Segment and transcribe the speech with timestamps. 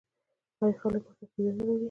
[0.63, 1.79] آیا خلک ورته عقیده نلري؟